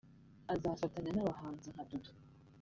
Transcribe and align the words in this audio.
azafatanya 0.53 1.11
n’abahanzi 1.13 1.67
nka 1.73 1.83
Dudu 1.89 2.11